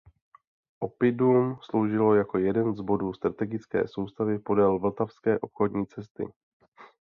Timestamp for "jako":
2.15-2.37